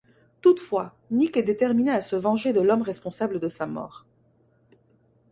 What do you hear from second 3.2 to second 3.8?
de sa